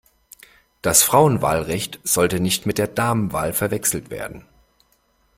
[0.81, 4.45] Das Frauenwahlrecht sollte nicht mit der Damenwahl verwechselt werden.